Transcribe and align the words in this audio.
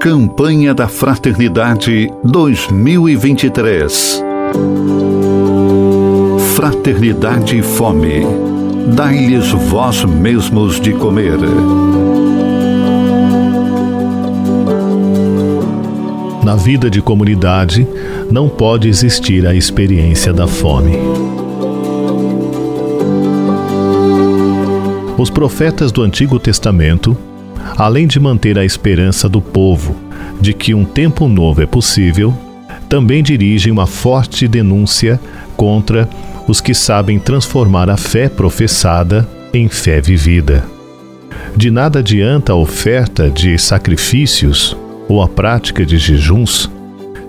Campanha 0.00 0.72
da 0.72 0.86
Fraternidade 0.86 2.08
2023. 2.22 4.22
Fraternidade 6.54 7.58
e 7.58 7.62
Fome. 7.62 8.24
Dai-lhes 8.94 9.50
vós 9.50 10.04
mesmos 10.04 10.80
de 10.80 10.92
comer. 10.92 11.36
Na 16.44 16.54
vida 16.54 16.88
de 16.88 17.02
comunidade, 17.02 17.84
não 18.30 18.48
pode 18.48 18.88
existir 18.88 19.48
a 19.48 19.54
experiência 19.54 20.32
da 20.32 20.46
fome. 20.46 20.96
Os 25.18 25.28
profetas 25.28 25.90
do 25.90 26.02
Antigo 26.02 26.38
Testamento 26.38 27.16
além 27.76 28.06
de 28.06 28.18
manter 28.18 28.58
a 28.58 28.64
esperança 28.64 29.28
do 29.28 29.40
povo 29.40 30.08
de 30.40 30.52
que 30.52 30.74
um 30.74 30.84
tempo 30.84 31.26
novo 31.28 31.62
é 31.62 31.66
possível, 31.66 32.34
também 32.88 33.22
dirigem 33.22 33.72
uma 33.72 33.86
forte 33.86 34.48
denúncia 34.48 35.20
contra 35.56 36.08
os 36.46 36.60
que 36.60 36.72
sabem 36.72 37.18
transformar 37.18 37.90
a 37.90 37.96
fé 37.96 38.28
professada 38.28 39.28
em 39.52 39.68
fé 39.68 40.00
vivida. 40.00 40.64
De 41.56 41.70
nada 41.70 41.98
adianta 41.98 42.52
a 42.52 42.56
oferta 42.56 43.28
de 43.28 43.58
sacrifícios 43.58 44.76
ou 45.08 45.22
a 45.22 45.28
prática 45.28 45.84
de 45.84 45.98
jejuns 45.98 46.70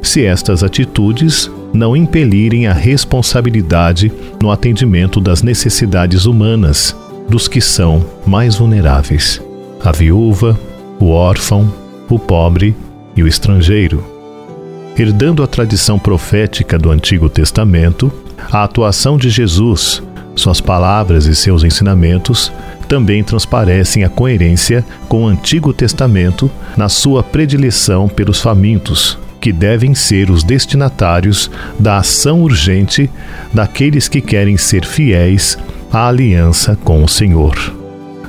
se 0.01 0.23
estas 0.25 0.63
atitudes 0.63 1.51
não 1.73 1.95
impelirem 1.95 2.67
a 2.67 2.73
responsabilidade 2.73 4.11
no 4.41 4.49
atendimento 4.49 5.19
das 5.19 5.43
necessidades 5.43 6.25
humanas 6.25 6.95
dos 7.27 7.47
que 7.47 7.59
são 7.59 8.05
mais 8.25 8.55
vulneráveis 8.55 9.41
a 9.83 9.91
viúva, 9.91 10.59
o 10.99 11.09
órfão, 11.11 11.71
o 12.09 12.19
pobre 12.19 12.75
e 13.15 13.23
o 13.23 13.27
estrangeiro. 13.27 14.03
Herdando 14.97 15.43
a 15.43 15.47
tradição 15.47 15.97
profética 15.97 16.77
do 16.77 16.91
Antigo 16.91 17.29
Testamento, 17.29 18.11
a 18.51 18.63
atuação 18.63 19.17
de 19.17 19.29
Jesus, 19.29 20.03
suas 20.35 20.59
palavras 20.59 21.25
e 21.25 21.35
seus 21.35 21.63
ensinamentos 21.63 22.51
também 22.87 23.23
transparecem 23.23 24.03
a 24.03 24.09
coerência 24.09 24.83
com 25.07 25.23
o 25.23 25.27
Antigo 25.27 25.71
Testamento 25.73 26.49
na 26.75 26.89
sua 26.89 27.21
predileção 27.21 28.09
pelos 28.09 28.41
famintos, 28.41 29.17
que 29.39 29.53
devem 29.53 29.93
ser 29.93 30.29
os 30.29 30.43
destinatários 30.43 31.49
da 31.79 31.97
ação 31.97 32.41
urgente 32.41 33.09
daqueles 33.53 34.07
que 34.07 34.19
querem 34.19 34.57
ser 34.57 34.85
fiéis 34.85 35.57
à 35.91 36.07
aliança 36.07 36.77
com 36.83 37.03
o 37.03 37.07
Senhor. 37.07 37.78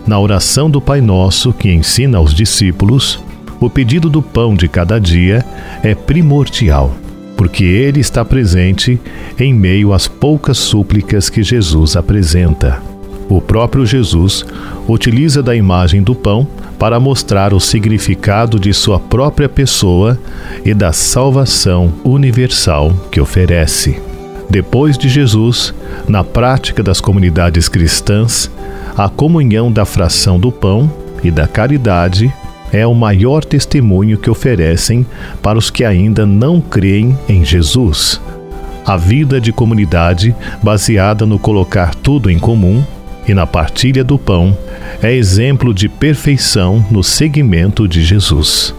Na 0.07 0.19
oração 0.19 0.71
do 0.71 0.81
Pai 0.81 1.01
Nosso, 1.01 1.53
que 1.53 1.71
ensina 1.71 2.19
aos 2.19 2.35
discípulos, 2.35 3.23
o 3.61 3.69
pedido 3.69 4.09
do 4.09 4.23
pão 4.23 4.55
de 4.55 4.67
cada 4.69 4.99
dia 4.99 5.45
é 5.83 5.95
primordial, 5.95 6.95
porque 7.37 7.63
ele 7.65 8.01
está 8.01 8.25
presente 8.25 8.99
em 9.39 9.53
meio 9.53 9.93
às 9.93 10.09
poucas 10.09 10.57
súplicas 10.59 11.29
que 11.29 11.43
Jesus 11.43 11.97
apresenta. 11.97 12.81
O 13.29 13.41
próprio 13.41 13.87
Jesus 13.87 14.45
utiliza 14.89 15.43
da 15.43 15.55
imagem 15.55 16.03
do 16.03 16.15
pão 16.15 16.49
para 16.79 16.99
mostrar 16.99 17.53
o 17.53 17.61
significado 17.61 18.59
de 18.59 18.73
sua 18.73 18.99
própria 18.99 19.49
pessoa 19.49 20.19
e 20.65 20.73
da 20.73 20.93
salvação 20.93 21.93
universal 22.03 22.93
que 23.13 23.21
oferece. 23.21 24.01
Depois 24.49 24.99
de 24.99 25.09
Jesus, 25.09 25.73
na 26.09 26.25
prática 26.25 26.83
das 26.83 27.01
comunidades 27.01 27.69
cristãs, 27.69 28.51
a 28.97 29.09
comunhão 29.09 29.71
da 29.71 29.85
fração 29.85 30.39
do 30.39 30.51
pão 30.51 30.91
e 31.23 31.31
da 31.31 31.47
caridade 31.47 32.33
é 32.73 32.87
o 32.87 32.95
maior 32.95 33.45
testemunho 33.45 34.19
que 34.19 34.31
oferecem 34.31 35.05
para 35.43 35.59
os 35.59 35.71
que 35.71 35.85
ainda 35.85 36.25
não 36.25 36.61
creem 36.61 37.19
em 37.29 37.45
Jesus. 37.45 38.21
A 38.87 38.97
vida 38.97 39.41
de 39.41 39.53
comunidade, 39.53 40.35
baseada 40.63 41.27
no 41.27 41.39
colocar 41.39 41.95
tudo 41.95 42.31
em 42.31 42.39
comum 42.39 42.83
e 43.27 43.35
na 43.35 43.47
partilha 43.47 44.03
do 44.03 44.19
pão, 44.19 44.57
é 45.03 45.13
exemplo 45.13 45.75
de 45.75 45.89
perfeição 45.89 46.85
no 46.91 47.03
seguimento 47.03 47.87
de 47.87 48.03
Jesus. 48.03 48.75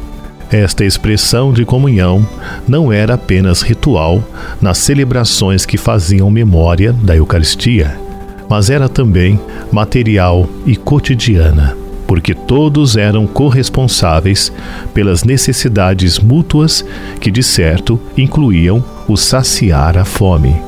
Esta 0.51 0.83
expressão 0.83 1.53
de 1.53 1.63
comunhão 1.63 2.27
não 2.67 2.91
era 2.91 3.13
apenas 3.13 3.61
ritual 3.61 4.21
nas 4.61 4.79
celebrações 4.79 5.65
que 5.65 5.77
faziam 5.77 6.29
memória 6.29 6.91
da 6.91 7.15
Eucaristia 7.15 8.10
mas 8.51 8.69
era 8.69 8.89
também 8.89 9.39
material 9.71 10.45
e 10.65 10.75
cotidiana, 10.75 11.73
porque 12.05 12.33
todos 12.33 12.97
eram 12.97 13.25
corresponsáveis 13.25 14.51
pelas 14.93 15.23
necessidades 15.23 16.19
mútuas 16.19 16.83
que, 17.21 17.31
de 17.31 17.41
certo, 17.41 17.97
incluíam 18.17 18.83
o 19.07 19.15
saciar 19.15 19.97
a 19.97 20.03
fome. 20.03 20.61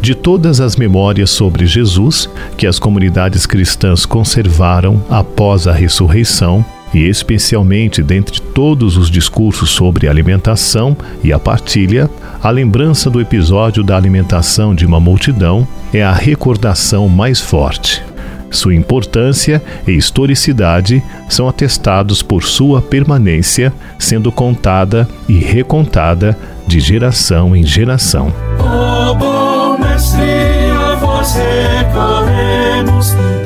De 0.00 0.14
todas 0.14 0.60
as 0.60 0.76
memórias 0.76 1.30
sobre 1.30 1.66
Jesus 1.66 2.30
que 2.56 2.64
as 2.64 2.78
comunidades 2.78 3.44
cristãs 3.44 4.06
conservaram 4.06 5.02
após 5.10 5.66
a 5.66 5.72
ressurreição, 5.72 6.64
e 6.94 7.04
especialmente 7.08 8.02
dentre 8.02 8.40
todos 8.40 8.96
os 8.96 9.10
discursos 9.10 9.70
sobre 9.70 10.08
alimentação 10.08 10.96
e 11.22 11.32
a 11.32 11.38
partilha, 11.38 12.08
a 12.42 12.50
lembrança 12.50 13.10
do 13.10 13.20
episódio 13.20 13.82
da 13.82 13.96
alimentação 13.96 14.74
de 14.74 14.86
uma 14.86 15.00
multidão 15.00 15.66
é 15.92 16.02
a 16.02 16.12
recordação 16.12 17.08
mais 17.08 17.40
forte. 17.40 18.02
Sua 18.50 18.74
importância 18.74 19.62
e 19.86 19.92
historicidade 19.92 21.02
são 21.28 21.48
atestados 21.48 22.22
por 22.22 22.44
sua 22.44 22.80
permanência, 22.80 23.72
sendo 23.98 24.30
contada 24.30 25.08
e 25.28 25.34
recontada 25.34 26.38
de 26.66 26.80
geração 26.80 27.54
em 27.56 27.64
geração. 27.64 28.32
Oh, 28.58 29.14
bom 29.14 29.78
mestre, 29.78 30.46